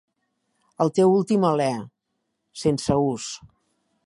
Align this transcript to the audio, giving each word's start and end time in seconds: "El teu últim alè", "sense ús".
"El 0.85 0.91
teu 0.99 1.13
últim 1.17 1.45
alè", 1.51 1.69
"sense 2.63 3.01
ús". 3.13 3.31